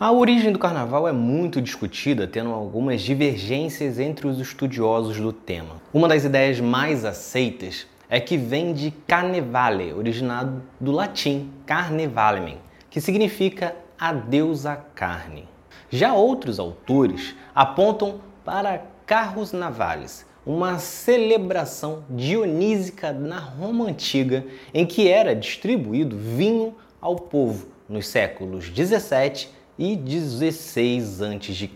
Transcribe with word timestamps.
A 0.00 0.12
origem 0.12 0.52
do 0.52 0.60
carnaval 0.60 1.08
é 1.08 1.12
muito 1.12 1.60
discutida, 1.60 2.24
tendo 2.24 2.50
algumas 2.50 3.02
divergências 3.02 3.98
entre 3.98 4.28
os 4.28 4.38
estudiosos 4.38 5.18
do 5.18 5.32
tema. 5.32 5.82
Uma 5.92 6.06
das 6.06 6.24
ideias 6.24 6.60
mais 6.60 7.04
aceitas 7.04 7.84
é 8.08 8.20
que 8.20 8.36
vem 8.36 8.72
de 8.72 8.92
carnevale, 9.08 9.92
originado 9.92 10.62
do 10.78 10.92
latim 10.92 11.50
carnevalem, 11.66 12.58
que 12.88 13.00
significa 13.00 13.74
a 13.98 14.12
deusa 14.12 14.76
carne. 14.94 15.48
Já 15.90 16.14
outros 16.14 16.60
autores 16.60 17.34
apontam 17.52 18.20
para 18.44 18.84
carros 19.04 19.52
navales, 19.52 20.24
uma 20.46 20.78
celebração 20.78 22.04
dionísica 22.08 23.12
na 23.12 23.40
Roma 23.40 23.86
antiga 23.86 24.46
em 24.72 24.86
que 24.86 25.08
era 25.08 25.34
distribuído 25.34 26.16
vinho 26.16 26.76
ao 27.00 27.16
povo 27.16 27.66
nos 27.88 28.06
séculos 28.06 28.68
17 28.68 29.57
e 29.78 29.94
16 29.94 31.22
a.C. 31.22 31.70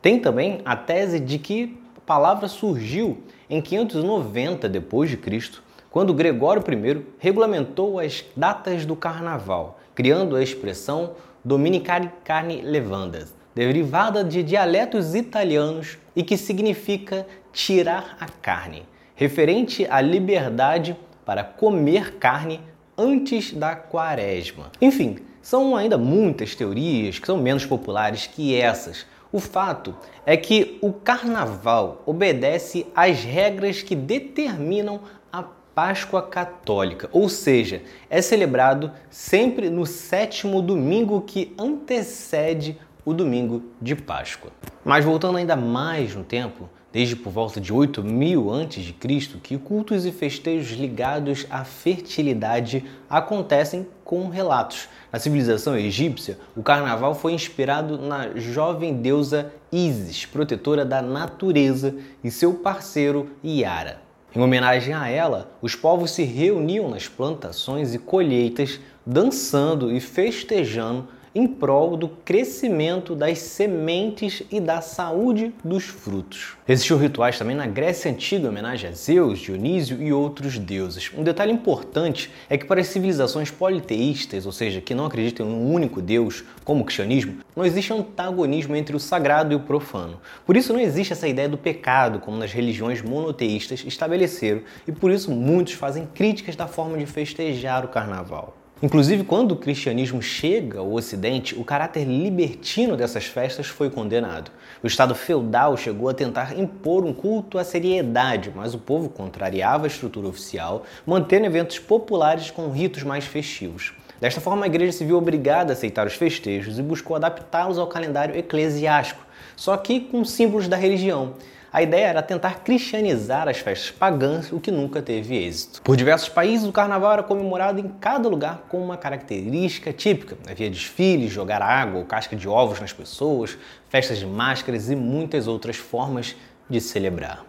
Tem 0.00 0.18
também 0.20 0.60
a 0.64 0.76
tese 0.76 1.18
de 1.18 1.38
que 1.38 1.76
a 1.96 2.00
palavra 2.00 2.46
surgiu 2.46 3.18
em 3.48 3.60
590 3.60 4.68
d.C., 4.68 5.60
quando 5.90 6.14
Gregório 6.14 6.62
I 6.62 7.04
regulamentou 7.18 7.98
as 7.98 8.24
datas 8.36 8.86
do 8.86 8.94
carnaval, 8.94 9.80
criando 9.94 10.36
a 10.36 10.42
expressão 10.42 11.14
Dominicare 11.44 12.10
Carne 12.22 12.62
Levandas, 12.62 13.34
derivada 13.54 14.22
de 14.22 14.42
dialetos 14.42 15.16
italianos 15.16 15.98
e 16.14 16.22
que 16.22 16.36
significa 16.36 17.26
tirar 17.52 18.16
a 18.20 18.26
carne, 18.28 18.84
referente 19.16 19.84
à 19.90 20.00
liberdade 20.00 20.96
para 21.24 21.42
comer 21.42 22.14
carne 22.18 22.60
antes 22.96 23.52
da 23.52 23.74
quaresma. 23.74 24.70
Enfim, 24.80 25.16
são 25.42 25.76
ainda 25.76 25.96
muitas 25.96 26.54
teorias 26.54 27.18
que 27.18 27.26
são 27.26 27.36
menos 27.38 27.64
populares 27.64 28.26
que 28.26 28.54
essas. 28.54 29.06
O 29.32 29.38
fato 29.38 29.94
é 30.26 30.36
que 30.36 30.78
o 30.80 30.92
carnaval 30.92 32.02
obedece 32.04 32.86
às 32.94 33.22
regras 33.22 33.82
que 33.82 33.94
determinam 33.94 35.00
a 35.32 35.44
Páscoa 35.74 36.22
Católica, 36.22 37.08
ou 37.12 37.28
seja, 37.28 37.82
é 38.08 38.20
celebrado 38.20 38.90
sempre 39.08 39.70
no 39.70 39.86
sétimo 39.86 40.60
domingo 40.60 41.20
que 41.20 41.54
antecede 41.58 42.76
o 43.04 43.14
domingo 43.14 43.62
de 43.80 43.94
Páscoa. 43.94 44.50
Mas 44.84 45.04
voltando 45.04 45.38
ainda 45.38 45.54
mais 45.54 46.14
no 46.14 46.24
tempo, 46.24 46.68
desde 46.92 47.14
por 47.14 47.30
volta 47.32 47.60
de 47.60 47.72
8000 47.72 48.52
a.C., 48.52 49.38
que 49.42 49.56
cultos 49.58 50.04
e 50.04 50.12
festejos 50.12 50.76
ligados 50.78 51.46
à 51.48 51.64
fertilidade 51.64 52.84
acontecem 53.08 53.86
com 54.04 54.28
relatos. 54.28 54.88
Na 55.12 55.18
civilização 55.18 55.76
egípcia, 55.76 56.38
o 56.56 56.62
carnaval 56.62 57.14
foi 57.14 57.32
inspirado 57.32 57.98
na 57.98 58.36
jovem 58.36 58.94
deusa 58.94 59.52
Isis, 59.72 60.26
protetora 60.26 60.84
da 60.84 61.00
natureza, 61.00 61.94
e 62.24 62.30
seu 62.30 62.54
parceiro 62.54 63.30
Iara. 63.42 64.00
Em 64.34 64.40
homenagem 64.40 64.94
a 64.94 65.08
ela, 65.08 65.50
os 65.60 65.74
povos 65.74 66.12
se 66.12 66.22
reuniam 66.22 66.88
nas 66.88 67.08
plantações 67.08 67.94
e 67.94 67.98
colheitas, 67.98 68.80
dançando 69.04 69.92
e 69.92 70.00
festejando 70.00 71.08
em 71.34 71.46
prol 71.46 71.96
do 71.96 72.08
crescimento 72.08 73.14
das 73.14 73.38
sementes 73.38 74.42
e 74.50 74.58
da 74.58 74.80
saúde 74.80 75.54
dos 75.62 75.84
frutos. 75.84 76.56
Existiam 76.66 76.98
rituais 76.98 77.38
também 77.38 77.54
na 77.54 77.66
Grécia 77.66 78.10
Antiga 78.10 78.46
em 78.46 78.48
homenagem 78.48 78.90
a 78.90 78.92
Zeus, 78.92 79.38
Dionísio 79.38 80.02
e 80.02 80.12
outros 80.12 80.58
deuses. 80.58 81.10
Um 81.16 81.22
detalhe 81.22 81.52
importante 81.52 82.30
é 82.48 82.58
que 82.58 82.64
para 82.64 82.80
as 82.80 82.88
civilizações 82.88 83.50
politeístas, 83.50 84.44
ou 84.44 84.52
seja, 84.52 84.80
que 84.80 84.94
não 84.94 85.06
acreditam 85.06 85.46
em 85.46 85.52
um 85.52 85.72
único 85.72 86.02
Deus, 86.02 86.44
como 86.64 86.82
o 86.82 86.84
cristianismo, 86.84 87.38
não 87.54 87.64
existe 87.64 87.92
antagonismo 87.92 88.74
entre 88.74 88.96
o 88.96 89.00
sagrado 89.00 89.52
e 89.52 89.56
o 89.56 89.60
profano. 89.60 90.20
Por 90.44 90.56
isso 90.56 90.72
não 90.72 90.80
existe 90.80 91.12
essa 91.12 91.28
ideia 91.28 91.48
do 91.48 91.58
pecado, 91.58 92.18
como 92.18 92.36
nas 92.36 92.52
religiões 92.52 93.02
monoteístas 93.02 93.84
estabeleceram, 93.86 94.62
e 94.86 94.92
por 94.92 95.10
isso 95.10 95.30
muitos 95.30 95.74
fazem 95.74 96.06
críticas 96.06 96.56
da 96.56 96.66
forma 96.66 96.98
de 96.98 97.06
festejar 97.06 97.84
o 97.84 97.88
carnaval. 97.88 98.59
Inclusive, 98.82 99.24
quando 99.24 99.52
o 99.52 99.56
cristianismo 99.56 100.22
chega 100.22 100.78
ao 100.78 100.90
Ocidente, 100.90 101.54
o 101.54 101.62
caráter 101.62 102.04
libertino 102.04 102.96
dessas 102.96 103.26
festas 103.26 103.66
foi 103.66 103.90
condenado. 103.90 104.50
O 104.82 104.86
Estado 104.86 105.14
feudal 105.14 105.76
chegou 105.76 106.08
a 106.08 106.14
tentar 106.14 106.58
impor 106.58 107.04
um 107.04 107.12
culto 107.12 107.58
à 107.58 107.64
seriedade, 107.64 108.50
mas 108.56 108.72
o 108.72 108.78
povo 108.78 109.10
contrariava 109.10 109.84
a 109.84 109.86
estrutura 109.86 110.28
oficial, 110.28 110.84
mantendo 111.04 111.44
eventos 111.44 111.78
populares 111.78 112.50
com 112.50 112.70
ritos 112.70 113.02
mais 113.02 113.26
festivos. 113.26 113.92
Desta 114.18 114.40
forma, 114.40 114.64
a 114.64 114.68
igreja 114.68 114.92
se 114.92 115.04
viu 115.04 115.18
obrigada 115.18 115.72
a 115.72 115.74
aceitar 115.74 116.06
os 116.06 116.14
festejos 116.14 116.78
e 116.78 116.82
buscou 116.82 117.16
adaptá-los 117.16 117.76
ao 117.76 117.86
calendário 117.86 118.34
eclesiástico, 118.34 119.20
só 119.56 119.76
que 119.76 120.00
com 120.00 120.24
símbolos 120.24 120.68
da 120.68 120.76
religião. 120.78 121.34
A 121.72 121.82
ideia 121.82 122.06
era 122.06 122.20
tentar 122.20 122.64
cristianizar 122.64 123.48
as 123.48 123.58
festas 123.58 123.92
pagãs, 123.92 124.50
o 124.50 124.58
que 124.58 124.72
nunca 124.72 125.00
teve 125.00 125.36
êxito. 125.36 125.80
Por 125.82 125.96
diversos 125.96 126.28
países, 126.28 126.66
o 126.66 126.72
carnaval 126.72 127.12
era 127.12 127.22
comemorado 127.22 127.78
em 127.78 127.88
cada 128.00 128.28
lugar 128.28 128.64
com 128.68 128.82
uma 128.82 128.96
característica 128.96 129.92
típica. 129.92 130.36
Havia 130.50 130.68
desfiles, 130.68 131.30
jogar 131.30 131.62
água 131.62 132.00
ou 132.00 132.04
casca 132.04 132.34
de 132.34 132.48
ovos 132.48 132.80
nas 132.80 132.92
pessoas, 132.92 133.56
festas 133.88 134.18
de 134.18 134.26
máscaras 134.26 134.90
e 134.90 134.96
muitas 134.96 135.46
outras 135.46 135.76
formas 135.76 136.34
de 136.68 136.80
celebrar. 136.80 137.44